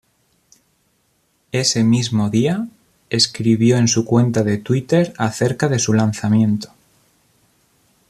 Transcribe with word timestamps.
Ese 1.51 1.83
mismo 1.83 2.31
día, 2.31 2.67
escribió 3.11 3.77
en 3.77 3.87
su 3.87 4.03
cuenta 4.03 4.41
de 4.41 4.57
Twitter 4.57 5.13
acerca 5.19 5.67
de 5.69 5.77
su 5.77 5.93
lanzamiento. 5.93 6.73